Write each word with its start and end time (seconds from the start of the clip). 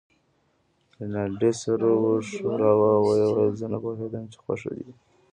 رینالډي 0.97 1.51
سر 1.61 1.81
و 2.01 2.03
ښوراوه 2.29 2.89
او 2.97 3.03
ویې 3.07 3.27
ویل: 3.33 3.51
زه 3.59 3.65
نه 3.73 3.77
پوهېدم 3.83 4.23
چې 4.31 4.37
خوښه 4.43 4.69
دې 4.75 4.83
ده. 4.87 4.95